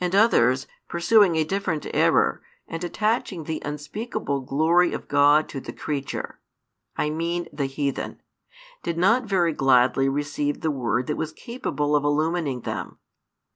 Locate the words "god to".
5.06-5.60